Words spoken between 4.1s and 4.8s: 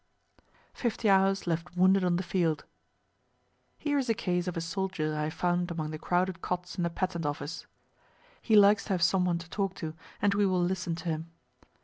case of a